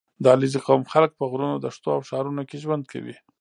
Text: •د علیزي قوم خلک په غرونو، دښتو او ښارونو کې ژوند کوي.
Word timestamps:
•د 0.23 0.25
علیزي 0.35 0.59
قوم 0.67 0.83
خلک 0.93 1.11
په 1.15 1.23
غرونو، 1.31 1.55
دښتو 1.65 1.89
او 1.95 2.01
ښارونو 2.09 2.41
کې 2.49 2.61
ژوند 2.63 2.83
کوي. 2.91 3.15